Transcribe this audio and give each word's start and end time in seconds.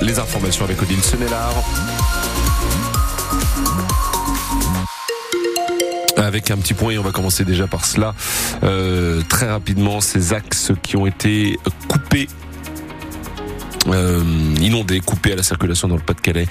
Les 0.00 0.20
informations 0.20 0.64
avec 0.64 0.80
Odile 0.80 1.02
Senelard. 1.02 1.54
avec 6.16 6.50
un 6.50 6.56
petit 6.56 6.74
point 6.74 6.92
et 6.92 6.98
on 6.98 7.02
va 7.02 7.10
commencer 7.10 7.44
déjà 7.44 7.66
par 7.66 7.84
cela 7.84 8.14
euh, 8.62 9.22
très 9.28 9.48
rapidement 9.48 10.00
ces 10.00 10.32
axes 10.32 10.72
qui 10.82 10.96
ont 10.96 11.06
été 11.06 11.58
coupés 11.88 12.28
euh, 13.86 14.22
inondé, 14.60 15.00
coupé 15.00 15.32
à 15.32 15.36
la 15.36 15.42
circulation 15.42 15.88
dans 15.88 15.96
le 15.96 16.02
Pas-de-Calais. 16.02 16.46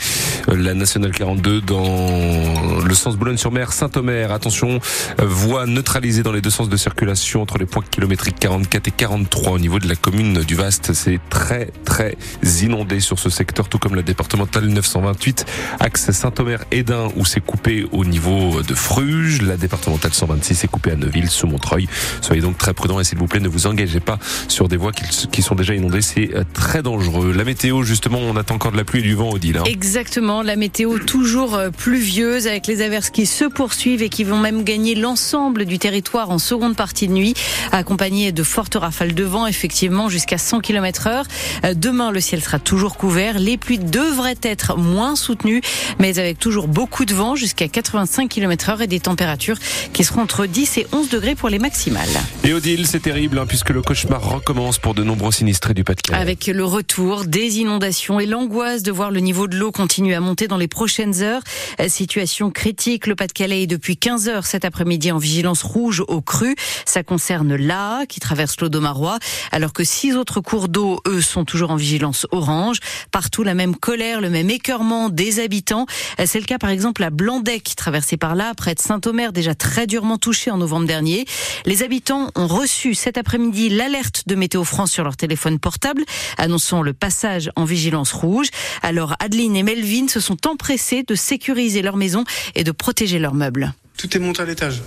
Euh, 0.49 0.55
la 0.55 0.73
nationale 0.73 1.11
42 1.11 1.61
dans 1.61 2.83
le 2.83 2.93
sens 2.95 3.15
Boulogne-sur-Mer, 3.15 3.73
Saint-Omer. 3.73 4.31
Attention, 4.31 4.79
euh, 5.19 5.25
voie 5.25 5.65
neutralisée 5.65 6.23
dans 6.23 6.31
les 6.31 6.41
deux 6.41 6.49
sens 6.49 6.69
de 6.69 6.77
circulation 6.77 7.41
entre 7.41 7.57
les 7.57 7.65
points 7.65 7.83
kilométriques 7.89 8.39
44 8.39 8.87
et 8.87 8.91
43 8.91 9.53
au 9.53 9.59
niveau 9.59 9.79
de 9.79 9.87
la 9.87 9.95
commune 9.95 10.41
du 10.43 10.55
Vaste. 10.55 10.93
C'est 10.93 11.19
très 11.29 11.71
très 11.85 12.17
inondé 12.61 12.99
sur 12.99 13.19
ce 13.19 13.29
secteur, 13.29 13.69
tout 13.69 13.77
comme 13.77 13.95
la 13.95 14.03
départementale 14.03 14.65
928, 14.67 15.45
axe 15.79 16.11
Saint-Omer-Edin 16.11 17.09
où 17.15 17.25
c'est 17.25 17.41
coupé 17.41 17.85
au 17.91 18.05
niveau 18.05 18.61
de 18.61 18.73
Fruges. 18.73 19.41
La 19.41 19.57
départementale 19.57 20.13
126 20.13 20.63
est 20.63 20.67
coupée 20.67 20.91
à 20.91 20.95
Neuville, 20.95 21.29
sous 21.29 21.47
Montreuil. 21.47 21.87
Soyez 22.21 22.41
donc 22.41 22.57
très 22.57 22.73
prudents 22.73 22.99
et 22.99 23.03
s'il 23.03 23.17
vous 23.17 23.27
plaît, 23.27 23.39
ne 23.39 23.49
vous 23.49 23.67
engagez 23.67 23.99
pas 23.99 24.17
sur 24.47 24.67
des 24.67 24.77
voies 24.77 24.91
qui 24.91 25.41
sont 25.41 25.55
déjà 25.55 25.75
inondées. 25.75 26.01
C'est 26.01 26.31
très 26.53 26.81
dangereux. 26.81 27.16
La 27.23 27.43
météo, 27.43 27.83
justement, 27.83 28.19
on 28.19 28.35
attend 28.35 28.55
encore 28.55 28.71
de 28.71 28.77
la 28.77 28.83
pluie 28.83 28.99
et 28.99 29.03
du 29.03 29.15
vent, 29.15 29.31
Odile. 29.31 29.57
Hein. 29.57 29.63
Exactement, 29.65 30.43
la 30.43 30.55
météo 30.55 30.99
toujours 30.99 31.55
euh, 31.55 31.69
pluvieuse 31.69 32.45
avec 32.45 32.67
les 32.67 32.81
averses 32.81 33.09
qui 33.09 33.25
se 33.25 33.45
poursuivent 33.45 34.03
et 34.03 34.09
qui 34.09 34.23
vont 34.23 34.37
même 34.37 34.63
gagner 34.63 34.93
l'ensemble 34.93 35.65
du 35.65 35.79
territoire 35.79 36.29
en 36.29 36.37
seconde 36.37 36.75
partie 36.75 37.07
de 37.07 37.13
nuit, 37.13 37.33
accompagnées 37.71 38.31
de 38.31 38.43
fortes 38.43 38.75
rafales 38.75 39.15
de 39.15 39.23
vent, 39.23 39.47
effectivement, 39.47 40.09
jusqu'à 40.09 40.37
100 40.37 40.59
km 40.59 41.07
heure. 41.07 41.25
Euh, 41.65 41.73
demain, 41.73 42.11
le 42.11 42.19
ciel 42.19 42.41
sera 42.41 42.59
toujours 42.59 42.97
couvert. 42.97 43.39
Les 43.39 43.57
pluies 43.57 43.79
devraient 43.79 44.39
être 44.43 44.77
moins 44.77 45.15
soutenues, 45.15 45.61
mais 45.99 46.19
avec 46.19 46.37
toujours 46.37 46.67
beaucoup 46.67 47.05
de 47.05 47.13
vent, 47.13 47.35
jusqu'à 47.35 47.67
85 47.67 48.29
km 48.29 48.69
heure 48.69 48.81
et 48.81 48.87
des 48.87 48.99
températures 48.99 49.57
qui 49.93 50.03
seront 50.03 50.21
entre 50.21 50.45
10 50.45 50.77
et 50.77 50.87
11 50.91 51.09
degrés 51.09 51.35
pour 51.35 51.49
les 51.49 51.59
maximales. 51.59 52.07
Et 52.43 52.53
Odile, 52.53 52.85
c'est 52.85 53.01
terrible, 53.01 53.39
hein, 53.39 53.45
puisque 53.47 53.71
le 53.71 53.81
cauchemar 53.81 54.21
recommence 54.21 54.77
pour 54.77 54.93
de 54.93 55.03
nombreux 55.03 55.31
sinistrés 55.31 55.73
du 55.73 55.83
Pas-de-Calais. 55.83 56.19
Avec 56.19 56.47
le 56.47 56.63
retour 56.63 57.06
des 57.15 57.59
inondations 57.59 58.19
et 58.19 58.25
l'angoisse 58.25 58.83
de 58.83 58.91
voir 58.91 59.11
le 59.11 59.21
niveau 59.21 59.47
de 59.47 59.55
l'eau 59.55 59.71
continuer 59.71 60.13
à 60.13 60.19
monter 60.19 60.47
dans 60.47 60.57
les 60.57 60.67
prochaines 60.67 61.23
heures. 61.23 61.41
Euh, 61.79 61.87
situation 61.87 62.51
critique, 62.51 63.07
le 63.07 63.15
Pas-de-Calais 63.15 63.63
est 63.63 63.67
depuis 63.67 63.95
15 63.95 64.27
heures 64.27 64.45
cet 64.45 64.65
après-midi 64.65 65.11
en 65.13 65.17
vigilance 65.17 65.63
rouge 65.63 66.03
au 66.09 66.21
cru. 66.21 66.55
Ça 66.85 67.03
concerne 67.03 67.55
l'A 67.55 68.05
qui 68.09 68.19
traverse 68.19 68.59
l'eau 68.59 68.67
d'Omarois, 68.67 69.19
alors 69.53 69.71
que 69.71 69.85
six 69.85 70.15
autres 70.15 70.41
cours 70.41 70.67
d'eau, 70.67 70.99
eux, 71.07 71.21
sont 71.21 71.45
toujours 71.45 71.71
en 71.71 71.77
vigilance 71.77 72.27
orange. 72.31 72.79
Partout 73.11 73.43
la 73.43 73.53
même 73.53 73.75
colère, 73.75 74.19
le 74.19 74.29
même 74.29 74.49
écœurement 74.49 75.07
des 75.09 75.39
habitants. 75.39 75.85
Euh, 76.19 76.25
c'est 76.25 76.39
le 76.39 76.45
cas 76.45 76.57
par 76.57 76.71
exemple 76.71 77.03
à 77.03 77.09
Blandec, 77.09 77.73
traversé 77.77 78.17
par 78.17 78.35
là, 78.35 78.53
près 78.53 78.75
de 78.75 78.81
Saint-Omer, 78.81 79.31
déjà 79.31 79.55
très 79.55 79.87
durement 79.87 80.17
touché 80.17 80.51
en 80.51 80.57
novembre 80.57 80.87
dernier. 80.87 81.25
Les 81.65 81.83
habitants 81.83 82.31
ont 82.35 82.47
reçu 82.47 82.95
cet 82.95 83.17
après-midi 83.17 83.69
l'alerte 83.69 84.23
de 84.27 84.35
Météo 84.35 84.65
France 84.65 84.91
sur 84.91 85.05
leur 85.05 85.15
téléphone 85.15 85.57
portable, 85.57 86.03
annonçant 86.37 86.81
le 86.81 86.96
passage 86.97 87.49
en 87.55 87.65
vigilance 87.65 88.11
rouge. 88.11 88.47
Alors 88.81 89.15
Adeline 89.19 89.55
et 89.55 89.63
Melvin 89.63 90.07
se 90.07 90.19
sont 90.19 90.47
empressés 90.47 91.03
de 91.03 91.15
sécuriser 91.15 91.81
leur 91.81 91.95
maison 91.95 92.23
et 92.55 92.63
de 92.63 92.71
protéger 92.71 93.19
leurs 93.19 93.33
meubles. 93.33 93.73
Tout 93.97 94.15
est 94.15 94.19
monté 94.19 94.41
à 94.41 94.45
l'étage. 94.45 94.81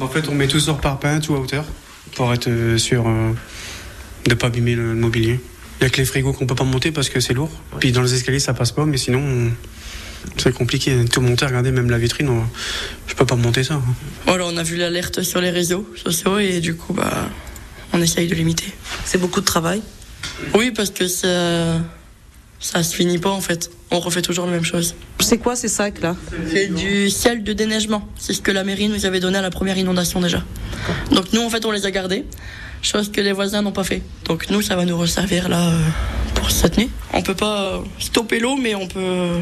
En 0.00 0.08
fait, 0.08 0.28
on 0.28 0.34
met 0.34 0.48
tout 0.48 0.60
sur 0.60 0.78
parpaing, 0.78 1.20
tout 1.20 1.34
à 1.34 1.38
hauteur, 1.38 1.64
pour 2.14 2.32
être 2.32 2.48
euh, 2.48 2.78
sûr 2.78 3.06
euh, 3.06 3.32
de 4.24 4.30
ne 4.30 4.34
pas 4.34 4.46
abîmer 4.46 4.74
le 4.74 4.94
mobilier. 4.94 5.40
Il 5.80 5.84
n'y 5.84 5.86
a 5.86 5.90
que 5.90 5.98
les 5.98 6.04
frigos 6.04 6.32
qu'on 6.32 6.46
peut 6.46 6.54
pas 6.54 6.64
monter 6.64 6.92
parce 6.92 7.08
que 7.08 7.20
c'est 7.20 7.34
lourd. 7.34 7.50
Puis 7.78 7.92
dans 7.92 8.02
les 8.02 8.14
escaliers, 8.14 8.38
ça 8.38 8.54
passe 8.54 8.72
pas, 8.72 8.84
mais 8.84 8.98
sinon, 8.98 9.50
c'est 10.36 10.54
compliqué. 10.54 11.04
Tout 11.06 11.20
monter, 11.20 11.46
regardez, 11.46 11.70
même 11.70 11.90
la 11.90 11.98
vitrine, 11.98 12.28
on... 12.28 12.44
je 13.06 13.14
peux 13.14 13.24
pas 13.24 13.36
monter 13.36 13.64
ça. 13.64 13.80
Voilà, 14.26 14.46
on 14.46 14.56
a 14.56 14.62
vu 14.62 14.76
l'alerte 14.76 15.22
sur 15.22 15.40
les 15.40 15.50
réseaux 15.50 15.88
sociaux 16.02 16.38
et 16.38 16.60
du 16.60 16.76
coup, 16.76 16.92
bah, 16.92 17.30
on 17.92 18.00
essaye 18.00 18.28
de 18.28 18.34
limiter. 18.34 18.72
C'est 19.04 19.18
beaucoup 19.18 19.40
de 19.40 19.46
travail 19.46 19.82
oui, 20.54 20.70
parce 20.70 20.90
que 20.90 21.06
ça, 21.08 21.78
ça 22.58 22.82
se 22.82 22.94
finit 22.94 23.18
pas 23.18 23.30
en 23.30 23.40
fait. 23.40 23.70
On 23.90 23.98
refait 24.00 24.22
toujours 24.22 24.46
la 24.46 24.52
même 24.52 24.64
chose. 24.64 24.94
C'est 25.18 25.38
quoi 25.38 25.56
ces 25.56 25.68
sacs 25.68 26.00
là? 26.00 26.14
C'est 26.50 26.68
du 26.68 27.10
ciel 27.10 27.42
de 27.42 27.52
déneigement. 27.52 28.08
C'est 28.16 28.32
ce 28.32 28.40
que 28.40 28.50
la 28.52 28.62
mairie 28.64 28.88
nous 28.88 29.04
avait 29.06 29.20
donné 29.20 29.38
à 29.38 29.42
la 29.42 29.50
première 29.50 29.76
inondation 29.78 30.20
déjà. 30.20 30.44
Donc 31.10 31.32
nous 31.32 31.42
en 31.42 31.50
fait 31.50 31.64
on 31.64 31.72
les 31.72 31.86
a 31.86 31.90
gardés, 31.90 32.24
chose 32.82 33.10
que 33.10 33.20
les 33.20 33.32
voisins 33.32 33.62
n'ont 33.62 33.72
pas 33.72 33.84
fait. 33.84 34.02
Donc 34.26 34.48
nous 34.50 34.62
ça 34.62 34.76
va 34.76 34.84
nous 34.84 34.96
resservir 34.96 35.48
là 35.48 35.70
euh, 35.70 35.78
pour 36.34 36.50
cette 36.50 36.78
nuit. 36.78 36.90
On 37.12 37.22
peut 37.22 37.34
pas 37.34 37.82
stopper 37.98 38.38
l'eau 38.38 38.56
mais 38.56 38.74
on 38.74 38.86
peut 38.86 39.38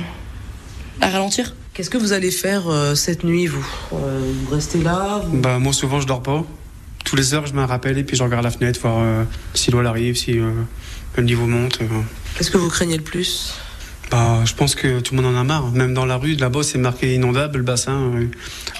la 1.00 1.08
ralentir. 1.10 1.54
Qu'est-ce 1.74 1.90
que 1.90 1.98
vous 1.98 2.12
allez 2.12 2.30
faire 2.32 2.68
euh, 2.68 2.94
cette 2.96 3.22
nuit 3.22 3.46
vous? 3.46 3.64
Euh, 3.92 4.32
Vous 4.46 4.54
restez 4.54 4.82
là 4.82 5.22
Bah 5.32 5.58
moi 5.58 5.72
souvent 5.72 6.00
je 6.00 6.06
dors 6.06 6.22
pas. 6.22 6.44
Tous 7.08 7.16
les 7.16 7.32
heures 7.32 7.46
je 7.46 7.54
me 7.54 7.64
rappelle 7.64 7.96
et 7.96 8.04
puis 8.04 8.16
je 8.16 8.22
regarde 8.22 8.44
la 8.44 8.50
fenêtre 8.50 8.80
voir 8.80 9.26
si 9.54 9.70
l'eau 9.70 9.78
arrive, 9.78 10.14
si 10.14 10.38
le 11.18 11.24
niveau 11.24 11.46
monte. 11.46 11.80
Euh. 11.82 11.86
Qu'est-ce 12.36 12.50
que 12.50 12.58
vous 12.58 12.68
craignez 12.68 12.96
le 12.96 13.02
plus? 13.02 13.54
Bah, 14.10 14.42
je 14.44 14.54
pense 14.54 14.74
que 14.74 15.00
tout 15.00 15.14
le 15.14 15.22
monde 15.22 15.34
en 15.34 15.38
a 15.38 15.44
marre. 15.44 15.70
Même 15.72 15.92
dans 15.92 16.06
la 16.06 16.16
rue, 16.16 16.34
là-bas, 16.34 16.62
c'est 16.62 16.78
marqué 16.78 17.14
inondable, 17.14 17.58
le 17.58 17.64
bassin. 17.64 18.10
Euh, 18.14 18.26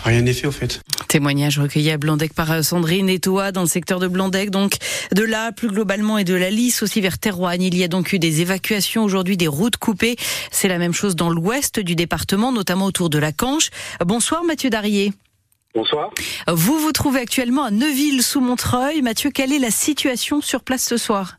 rien 0.05 0.22
n'est 0.22 0.33
fait, 0.33 0.47
au 0.47 0.53
fait. 0.53 0.81
Témoignage 1.09 1.59
recueilli 1.59 1.91
à 1.91 1.99
Blandec 1.99 2.33
par 2.33 2.50
euh, 2.50 2.62
Sandrine 2.62 3.11
et 3.11 3.19
toi, 3.19 3.53
dans 3.53 3.61
le 3.61 3.67
secteur 3.67 4.00
de 4.00 4.09
Blandec. 4.09 4.50
Donc, 4.50 4.77
de 5.15 5.22
là, 5.22 5.53
plus 5.53 5.69
globalement, 5.69 6.17
et 6.17 6.25
de 6.25 6.34
la 6.34 6.49
Lys 6.49 6.83
aussi 6.83 7.03
vers 7.03 7.19
Terroigne. 7.19 7.62
Il 7.62 7.77
y 7.77 7.84
a 7.84 7.88
donc 7.88 8.15
eu 8.15 8.19
des 8.19 8.41
évacuations 8.41 9.05
aujourd'hui, 9.05 9.37
des 9.37 9.49
routes 9.49 9.77
coupées. 9.77 10.17
C'est 10.50 10.69
la 10.69 10.78
même 10.78 10.94
chose 10.94 11.15
dans 11.15 11.28
l'ouest 11.28 11.78
du 11.78 11.94
département, 11.94 12.50
notamment 12.50 12.87
autour 12.87 13.11
de 13.11 13.19
la 13.19 13.33
Canche. 13.33 13.69
Bonsoir, 14.06 14.44
Mathieu 14.44 14.71
Darier. 14.71 15.12
Bonsoir. 15.75 16.11
Vous 16.47 16.79
vous 16.79 16.93
trouvez 16.93 17.21
actuellement 17.21 17.65
à 17.65 17.71
Neuville-sous-Montreuil. 17.71 19.03
Mathieu, 19.03 19.31
quelle 19.31 19.53
est 19.53 19.59
la 19.59 19.71
situation 19.71 20.41
sur 20.41 20.62
place 20.62 20.84
ce 20.84 20.97
soir? 20.97 21.39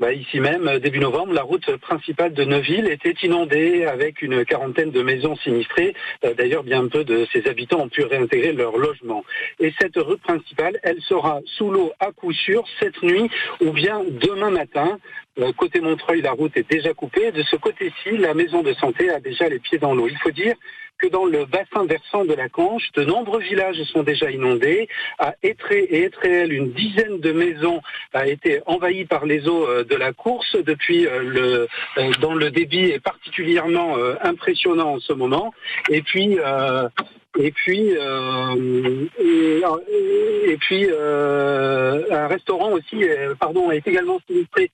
Bah, 0.00 0.12
ici 0.12 0.38
même, 0.38 0.68
euh, 0.68 0.78
début 0.78 1.00
novembre, 1.00 1.32
la 1.32 1.42
route 1.42 1.76
principale 1.78 2.32
de 2.32 2.44
Neuville 2.44 2.88
était 2.88 3.16
inondée 3.24 3.84
avec 3.84 4.22
une 4.22 4.44
quarantaine 4.44 4.92
de 4.92 5.02
maisons 5.02 5.34
sinistrées. 5.36 5.92
Euh, 6.24 6.34
d'ailleurs, 6.34 6.62
bien 6.62 6.86
peu 6.86 7.02
de 7.02 7.26
ses 7.32 7.48
habitants 7.48 7.80
ont 7.80 7.88
pu 7.88 8.04
réintégrer 8.04 8.52
leur 8.52 8.76
logement. 8.76 9.24
Et 9.58 9.74
cette 9.80 9.96
route 9.96 10.20
principale, 10.20 10.78
elle 10.84 11.00
sera 11.00 11.40
sous 11.56 11.72
l'eau 11.72 11.90
à 11.98 12.12
coup 12.12 12.32
sûr 12.32 12.64
cette 12.78 13.02
nuit 13.02 13.28
ou 13.60 13.72
bien 13.72 14.02
demain 14.08 14.50
matin. 14.50 15.00
Euh, 15.40 15.52
côté 15.52 15.80
Montreuil, 15.80 16.20
la 16.20 16.30
route 16.30 16.56
est 16.56 16.70
déjà 16.70 16.94
coupée. 16.94 17.32
De 17.32 17.42
ce 17.42 17.56
côté-ci, 17.56 18.18
la 18.18 18.34
maison 18.34 18.62
de 18.62 18.74
santé 18.74 19.10
a 19.10 19.18
déjà 19.18 19.48
les 19.48 19.58
pieds 19.58 19.78
dans 19.78 19.96
l'eau. 19.96 20.06
Il 20.08 20.18
faut 20.18 20.30
dire 20.30 20.54
que 20.98 21.06
dans 21.06 21.24
le 21.24 21.44
bassin 21.44 21.86
versant 21.86 22.24
de 22.24 22.34
la 22.34 22.48
Canche, 22.48 22.90
de 22.94 23.04
nombreux 23.04 23.40
villages 23.40 23.82
sont 23.84 24.02
déjà 24.02 24.30
inondés. 24.30 24.88
À 25.18 25.34
Étré 25.42 25.80
et 25.80 26.04
Étréel, 26.04 26.52
une 26.52 26.72
dizaine 26.72 27.20
de 27.20 27.32
maisons 27.32 27.80
a 28.12 28.26
été 28.26 28.60
envahies 28.66 29.04
par 29.04 29.24
les 29.24 29.48
eaux 29.48 29.66
euh, 29.66 29.84
de 29.84 29.94
la 29.94 30.12
course. 30.12 30.56
Depuis, 30.56 31.06
euh, 31.06 31.22
le, 31.22 31.68
euh, 31.98 32.10
dans 32.20 32.34
le 32.34 32.50
débit 32.50 32.90
est 32.90 33.00
particulièrement 33.00 33.96
impressionnant 34.22 34.94
en 34.94 35.00
ce 35.00 35.12
moment. 35.12 35.52
Et 35.88 36.02
puis, 36.02 36.38
et 37.36 37.52
puis, 37.52 37.94
euh, 37.94 39.06
et, 39.20 40.56
puis 40.56 40.86
euh, 40.90 42.02
un 42.10 42.26
restaurant 42.26 42.72
aussi, 42.72 43.04
euh, 43.04 43.34
pardon, 43.38 43.70
est 43.70 43.86
également 43.86 44.18
sinistré 44.26 44.70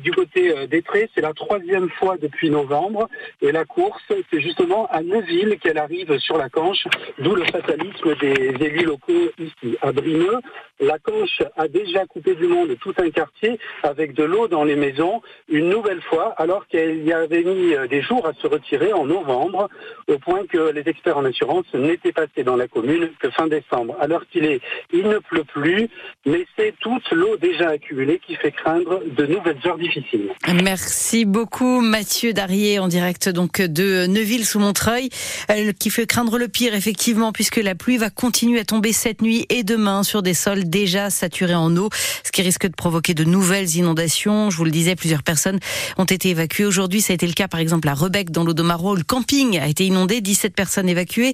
du 0.00 0.10
côté 0.12 0.66
d'Etré. 0.66 1.08
C'est 1.14 1.20
la 1.20 1.34
troisième 1.34 1.90
fois 1.90 2.16
depuis 2.16 2.50
novembre. 2.50 3.08
Et 3.42 3.52
la 3.52 3.64
course, 3.64 4.02
c'est 4.08 4.40
justement 4.40 4.86
à 4.90 5.02
Neuville 5.02 5.58
qu'elle 5.60 5.78
arrive 5.78 6.18
sur 6.18 6.38
la 6.38 6.48
Canche, 6.48 6.84
d'où 7.18 7.34
le 7.34 7.44
fatalisme 7.44 8.14
des 8.20 8.54
élus 8.66 8.86
locaux 8.86 9.30
ici. 9.38 9.76
À 9.82 9.92
Brimeux, 9.92 10.40
la 10.80 10.98
Canche 10.98 11.42
a 11.56 11.68
déjà 11.68 12.06
coupé 12.06 12.34
du 12.34 12.46
monde 12.46 12.76
tout 12.80 12.94
un 12.98 13.10
quartier 13.10 13.58
avec 13.82 14.14
de 14.14 14.24
l'eau 14.24 14.48
dans 14.48 14.64
les 14.64 14.76
maisons, 14.76 15.22
une 15.48 15.68
nouvelle 15.68 16.02
fois, 16.02 16.34
alors 16.38 16.66
qu'elle 16.66 17.04
y 17.04 17.12
avait 17.12 17.44
mis 17.44 17.74
des 17.88 18.02
jours 18.02 18.26
à 18.26 18.32
se 18.34 18.46
retirer 18.46 18.92
en 18.92 19.06
novembre, 19.06 19.68
au 20.08 20.18
point 20.18 20.46
que 20.46 20.72
les 20.72 20.88
experts 20.88 21.18
en 21.18 21.24
assurance 21.24 21.66
n'étaient 21.74 21.97
passé 22.12 22.44
dans 22.44 22.56
la 22.56 22.68
commune 22.68 23.10
que 23.20 23.30
fin 23.30 23.46
décembre. 23.46 23.96
Alors 24.00 24.22
qu'il 24.30 24.44
est, 24.44 24.60
il 24.92 25.02
ne 25.08 25.18
pleut 25.18 25.44
plus, 25.44 25.88
mais 26.26 26.46
c'est 26.56 26.74
toute 26.80 27.10
l'eau 27.12 27.36
déjà 27.36 27.70
accumulée 27.70 28.20
qui 28.26 28.34
fait 28.36 28.52
craindre 28.52 29.00
de 29.04 29.26
nouvelles 29.26 29.58
heures 29.66 29.78
difficiles. 29.78 30.30
Merci 30.62 31.24
beaucoup 31.24 31.80
Mathieu 31.80 32.32
Darier 32.32 32.78
en 32.78 32.88
direct 32.88 33.28
donc 33.28 33.60
de 33.60 34.06
Neuville-sous-Montreuil, 34.06 35.10
euh, 35.50 35.72
qui 35.72 35.90
fait 35.90 36.06
craindre 36.06 36.38
le 36.38 36.48
pire 36.48 36.74
effectivement 36.74 37.32
puisque 37.32 37.56
la 37.56 37.74
pluie 37.74 37.98
va 37.98 38.10
continuer 38.10 38.60
à 38.60 38.64
tomber 38.64 38.92
cette 38.92 39.22
nuit 39.22 39.46
et 39.48 39.62
demain 39.62 40.02
sur 40.02 40.22
des 40.22 40.34
sols 40.34 40.68
déjà 40.68 41.10
saturés 41.10 41.54
en 41.54 41.76
eau, 41.76 41.88
ce 42.24 42.32
qui 42.32 42.42
risque 42.42 42.66
de 42.66 42.74
provoquer 42.74 43.14
de 43.14 43.24
nouvelles 43.24 43.76
inondations. 43.76 44.50
Je 44.50 44.56
vous 44.56 44.64
le 44.64 44.70
disais, 44.70 44.96
plusieurs 44.96 45.22
personnes 45.22 45.58
ont 45.96 46.04
été 46.04 46.30
évacuées 46.30 46.66
aujourd'hui. 46.66 47.00
Ça 47.00 47.12
a 47.12 47.14
été 47.14 47.26
le 47.26 47.32
cas 47.32 47.48
par 47.48 47.60
exemple 47.60 47.88
à 47.88 47.94
Rebec 47.94 48.30
dans 48.30 48.44
l'Audomaro. 48.44 48.94
Le 48.94 49.04
camping 49.04 49.58
a 49.58 49.68
été 49.68 49.84
inondé, 49.84 50.20
17 50.20 50.54
personnes 50.54 50.88
évacuées. 50.88 51.32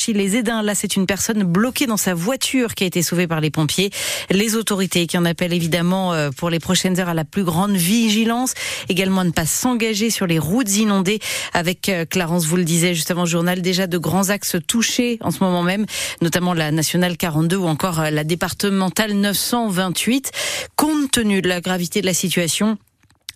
Blanchy-les-Édins. 0.00 0.62
Là, 0.62 0.74
c'est 0.74 0.96
une 0.96 1.04
personne 1.04 1.42
bloquée 1.42 1.86
dans 1.86 1.98
sa 1.98 2.14
voiture 2.14 2.74
qui 2.74 2.84
a 2.84 2.86
été 2.86 3.02
sauvée 3.02 3.26
par 3.26 3.40
les 3.40 3.50
pompiers. 3.50 3.90
Les 4.30 4.56
autorités 4.56 5.06
qui 5.06 5.18
en 5.18 5.26
appellent 5.26 5.52
évidemment 5.52 6.14
euh, 6.14 6.30
pour 6.30 6.48
les 6.48 6.58
prochaines 6.58 6.98
heures 6.98 7.10
à 7.10 7.14
la 7.14 7.26
plus 7.26 7.44
grande 7.44 7.72
vigilance. 7.72 8.54
Également 8.88 9.20
à 9.20 9.24
ne 9.24 9.30
pas 9.30 9.44
s'engager 9.44 10.08
sur 10.08 10.26
les 10.26 10.38
routes 10.38 10.74
inondées 10.74 11.18
avec 11.52 11.90
euh, 11.90 12.06
Clarence, 12.06 12.46
vous 12.46 12.56
le 12.56 12.64
disait 12.64 12.94
juste 12.94 13.10
avant 13.10 13.24
le 13.24 13.28
journal, 13.28 13.60
déjà 13.60 13.86
de 13.86 13.98
grands 13.98 14.30
axes 14.30 14.56
touchés 14.66 15.18
en 15.20 15.30
ce 15.30 15.44
moment 15.44 15.62
même, 15.62 15.84
notamment 16.22 16.54
la 16.54 16.70
nationale 16.70 17.18
42 17.18 17.56
ou 17.56 17.66
encore 17.66 18.00
euh, 18.00 18.10
la 18.10 18.24
départementale 18.24 19.12
928. 19.12 20.30
Compte 20.76 21.10
tenu 21.10 21.42
de 21.42 21.48
la 21.48 21.60
gravité 21.60 22.00
de 22.00 22.06
la 22.06 22.14
situation, 22.14 22.78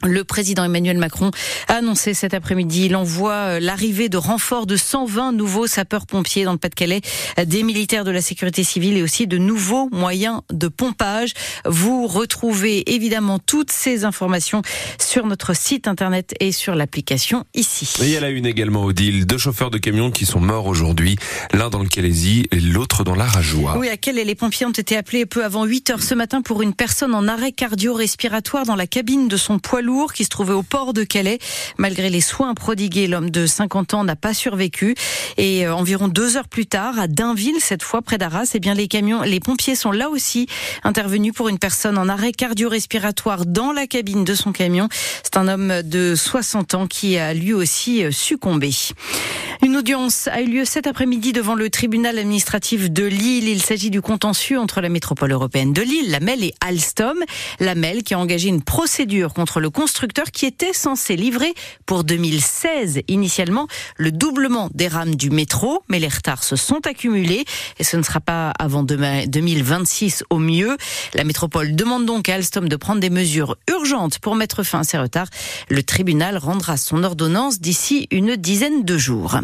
le 0.02 0.24
président 0.24 0.64
Emmanuel 0.64 0.98
Macron 0.98 1.30
a 1.68 1.74
annoncé 1.74 2.14
cet 2.14 2.34
après-midi 2.34 2.88
l'envoi, 2.88 3.32
euh, 3.32 3.60
l'arrivée 3.60 4.08
de 4.08 4.16
renforts 4.16 4.66
de 4.66 4.76
120 4.76 5.32
nouveaux 5.32 5.66
sapeurs-pompiers 5.66 6.44
dans 6.44 6.52
le 6.52 6.58
Pas-de-Calais, 6.58 7.00
des 7.44 7.62
militaires 7.62 8.04
de 8.04 8.10
la 8.10 8.20
sécurité 8.20 8.64
civile 8.64 8.96
et 8.96 9.02
aussi 9.02 9.26
de 9.26 9.38
nouveaux 9.38 9.88
moyens 9.90 10.40
de 10.52 10.68
pompage. 10.68 11.32
Vous 11.64 12.06
retrouvez 12.06 12.94
évidemment 12.94 13.38
toutes 13.38 13.70
ces 13.70 14.04
informations 14.04 14.62
sur 14.98 15.26
notre 15.26 15.54
site 15.54 15.88
internet 15.88 16.34
et 16.40 16.52
sur 16.52 16.74
l'application 16.74 17.44
ici. 17.54 17.88
Et 18.00 18.06
il 18.06 18.10
y 18.10 18.16
a 18.16 18.20
la 18.20 18.30
une 18.30 18.46
également, 18.46 18.84
Odile. 18.84 19.26
Deux 19.26 19.38
chauffeurs 19.38 19.70
de 19.70 19.78
camions 19.78 20.10
qui 20.10 20.26
sont 20.26 20.40
morts 20.40 20.66
aujourd'hui, 20.66 21.16
l'un 21.52 21.70
dans 21.70 21.82
le 21.82 21.88
Calaisie 21.88 22.46
et 22.50 22.60
l'autre 22.60 23.04
dans 23.04 23.14
la 23.14 23.26
Rajoie. 23.26 23.76
Oui, 23.78 23.88
à 23.88 23.96
quel 23.96 24.14
les 24.14 24.34
pompiers 24.34 24.66
ont 24.66 24.70
été 24.70 24.96
appelés 24.96 25.26
peu 25.26 25.44
avant 25.44 25.64
8 25.64 25.90
heures 25.90 26.02
ce 26.02 26.14
matin 26.14 26.40
pour 26.40 26.62
une 26.62 26.72
personne 26.72 27.14
en 27.14 27.26
arrêt 27.26 27.52
cardio-respiratoire 27.52 28.64
dans 28.64 28.76
la 28.76 28.86
cabine 28.86 29.28
de 29.28 29.36
son 29.36 29.58
poids 29.58 29.82
lourd 29.84 30.12
qui 30.12 30.24
se 30.24 30.30
trouvait 30.30 30.54
au 30.54 30.62
port 30.62 30.92
de 30.92 31.04
Calais. 31.04 31.38
Malgré 31.78 32.10
les 32.10 32.20
soins 32.20 32.54
prodigués, 32.54 33.06
l'homme 33.06 33.30
de 33.30 33.46
50 33.46 33.94
ans 33.94 34.04
n'a 34.04 34.16
pas 34.16 34.34
survécu. 34.34 34.94
Et 35.36 35.66
euh, 35.66 35.74
environ 35.74 36.08
deux 36.08 36.36
heures 36.36 36.48
plus 36.48 36.66
tard, 36.66 36.98
à 36.98 37.06
Dainville, 37.06 37.60
cette 37.60 37.82
fois 37.82 38.02
près 38.02 38.18
d'Arras, 38.18 38.50
eh 38.54 38.60
bien 38.60 38.74
les 38.74 38.88
camions, 38.88 39.22
les 39.22 39.40
pompiers 39.40 39.76
sont 39.76 39.92
là 39.92 40.08
aussi 40.08 40.46
intervenus 40.82 41.32
pour 41.32 41.48
une 41.48 41.58
personne 41.58 41.98
en 41.98 42.08
arrêt 42.08 42.32
cardio-respiratoire 42.32 43.46
dans 43.46 43.72
la 43.72 43.86
cabine 43.86 44.24
de 44.24 44.34
son 44.34 44.52
camion. 44.52 44.88
C'est 45.22 45.36
un 45.36 45.48
homme 45.48 45.82
de 45.82 46.14
60 46.14 46.74
ans 46.74 46.86
qui 46.86 47.18
a 47.18 47.34
lui 47.34 47.52
aussi 47.52 48.02
euh, 48.02 48.10
succombé. 48.10 48.70
Une 49.62 49.76
audience 49.76 50.28
a 50.28 50.40
eu 50.40 50.46
lieu 50.46 50.64
cet 50.64 50.86
après-midi 50.86 51.32
devant 51.32 51.54
le 51.54 51.70
tribunal 51.70 52.18
administratif 52.18 52.90
de 52.90 53.04
Lille. 53.04 53.48
Il 53.48 53.62
s'agit 53.62 53.90
du 53.90 54.00
contentieux 54.00 54.58
entre 54.58 54.80
la 54.80 54.88
métropole 54.88 55.32
européenne 55.32 55.72
de 55.72 55.82
Lille, 55.82 56.10
la 56.10 56.20
MEL 56.20 56.44
et 56.44 56.54
Alstom. 56.60 57.18
La 57.60 57.74
MEL 57.74 58.02
qui 58.02 58.14
a 58.14 58.18
engagé 58.18 58.48
une 58.48 58.62
procédure 58.62 59.32
contre 59.34 59.60
le 59.60 59.70
constructeur 59.74 60.30
qui 60.30 60.46
était 60.46 60.72
censé 60.72 61.16
livrer 61.16 61.52
pour 61.84 62.04
2016 62.04 63.00
initialement 63.08 63.66
le 63.96 64.12
doublement 64.12 64.70
des 64.72 64.88
rames 64.88 65.16
du 65.16 65.30
métro, 65.30 65.82
mais 65.88 65.98
les 65.98 66.08
retards 66.08 66.44
se 66.44 66.56
sont 66.56 66.86
accumulés 66.86 67.44
et 67.78 67.84
ce 67.84 67.96
ne 67.96 68.02
sera 68.02 68.20
pas 68.20 68.52
avant 68.58 68.84
2026 68.84 70.24
au 70.30 70.38
mieux. 70.38 70.76
La 71.12 71.24
métropole 71.24 71.74
demande 71.74 72.06
donc 72.06 72.28
à 72.28 72.36
Alstom 72.36 72.68
de 72.68 72.76
prendre 72.76 73.00
des 73.00 73.10
mesures 73.10 73.56
urgentes 73.68 74.20
pour 74.20 74.36
mettre 74.36 74.62
fin 74.62 74.80
à 74.80 74.84
ces 74.84 74.96
retards. 74.96 75.28
Le 75.68 75.82
tribunal 75.82 76.38
rendra 76.38 76.76
son 76.76 77.02
ordonnance 77.02 77.60
d'ici 77.60 78.06
une 78.10 78.36
dizaine 78.36 78.84
de 78.84 78.96
jours. 78.96 79.38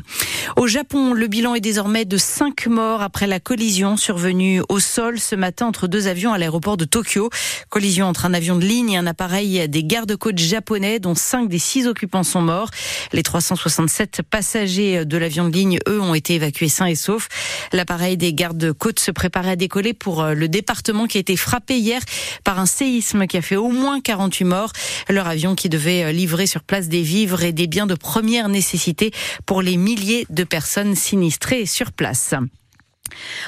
Au 0.57 0.69
Japon, 0.69 1.13
le 1.13 1.27
bilan 1.27 1.55
est 1.57 1.61
désormais 1.61 2.05
de 2.05 2.17
5 2.17 2.69
morts 2.69 3.03
après 3.03 3.27
la 3.27 3.41
collision 3.41 3.97
survenue 3.97 4.63
au 4.69 4.79
sol 4.79 5.19
ce 5.19 5.35
matin 5.35 5.67
entre 5.67 5.89
deux 5.89 6.07
avions 6.07 6.33
à 6.33 6.39
l'aéroport 6.39 6.77
de 6.77 6.85
Tokyo. 6.85 7.31
Collision 7.69 8.07
entre 8.07 8.27
un 8.27 8.35
avion 8.35 8.57
de 8.57 8.65
ligne 8.65 8.93
et 8.93 8.97
un 8.97 9.07
appareil 9.07 9.69
des 9.69 9.83
gardes-côtes 10.21 10.39
japonais 10.39 10.99
dont 10.99 11.15
5 11.15 11.49
des 11.49 11.59
6 11.59 11.87
occupants 11.87 12.23
sont 12.23 12.43
morts. 12.43 12.71
Les 13.13 13.23
367 13.23 14.21
passagers 14.23 15.07
de 15.07 15.17
l'avion 15.17 15.49
de 15.49 15.53
ligne, 15.55 15.79
eux, 15.89 16.01
ont 16.01 16.15
été 16.15 16.35
évacués 16.35 16.69
sains 16.69 16.87
et 16.87 16.95
saufs. 16.95 17.29
L'appareil 17.73 18.19
des 18.19 18.35
gardes-côtes 18.35 19.01
se 19.01 19.11
préparait 19.11 19.53
à 19.53 19.57
décoller 19.57 19.95
pour 19.95 20.23
le 20.25 20.49
département 20.49 21.07
qui 21.07 21.17
a 21.17 21.21
été 21.21 21.37
frappé 21.37 21.79
hier 21.79 22.03
par 22.45 22.59
un 22.59 22.67
séisme 22.67 23.27
qui 23.27 23.39
a 23.39 23.43
fait 23.43 23.57
au 23.57 23.71
moins 23.71 24.01
48 24.01 24.45
morts. 24.45 24.73
Leur 25.09 25.27
avion 25.27 25.55
qui 25.55 25.71
devait 25.71 26.13
livrer 26.13 26.47
sur 26.47 26.63
place 26.65 26.89
des 26.89 27.03
vivres 27.03 27.43
et 27.43 27.53
des 27.53 27.67
biens 27.67 27.87
de 27.87 27.95
première 27.95 28.51
nécessité 28.51 29.13
pour 29.47 29.63
les 29.63 29.79
milliers 29.79 30.27
de 30.29 30.45
personnes 30.45 30.97
sinistrées 30.97 31.65
sur 31.65 31.93
place. 31.93 32.35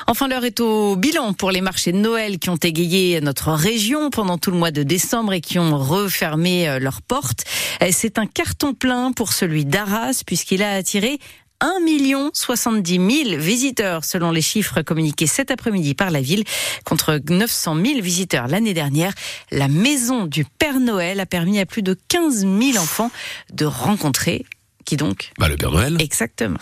Enfin, 0.06 0.28
l'heure 0.28 0.44
est 0.44 0.60
au 0.60 0.96
bilan 0.96 1.32
pour 1.32 1.50
les 1.50 1.60
marchés 1.60 1.92
de 1.92 1.98
Noël 1.98 2.38
qui 2.38 2.50
ont 2.50 2.56
égayé 2.56 3.20
notre 3.20 3.52
région 3.52 4.10
pendant 4.10 4.38
tout 4.38 4.50
le 4.50 4.56
mois 4.56 4.70
de 4.70 4.82
décembre 4.82 5.32
et 5.32 5.40
qui 5.40 5.58
ont 5.58 5.78
refermé 5.78 6.68
euh, 6.68 6.78
leurs 6.78 7.02
portes. 7.02 7.44
C'est 7.90 8.18
un 8.18 8.26
carton 8.26 8.74
plein 8.74 9.12
pour 9.12 9.32
celui 9.32 9.64
d'Arras 9.64 10.22
puisqu'il 10.26 10.62
a 10.62 10.72
attiré 10.72 11.18
1 11.60 12.30
70 12.32 13.24
000 13.24 13.40
visiteurs 13.40 14.04
selon 14.04 14.32
les 14.32 14.42
chiffres 14.42 14.82
communiqués 14.82 15.28
cet 15.28 15.50
après-midi 15.50 15.94
par 15.94 16.10
la 16.10 16.20
ville 16.20 16.44
contre 16.84 17.20
900 17.28 17.76
000 17.76 18.00
visiteurs 18.00 18.48
l'année 18.48 18.74
dernière. 18.74 19.12
La 19.52 19.68
maison 19.68 20.26
du 20.26 20.44
Père 20.44 20.80
Noël 20.80 21.20
a 21.20 21.26
permis 21.26 21.60
à 21.60 21.66
plus 21.66 21.82
de 21.82 21.96
15 22.08 22.40
000 22.40 22.60
enfants 22.78 23.10
de 23.52 23.64
rencontrer 23.64 24.44
qui 24.84 24.96
donc 24.96 25.30
Bah 25.38 25.48
le 25.48 25.56
Père 25.56 25.70
Noël. 25.70 25.96
Exactement. 26.00 26.58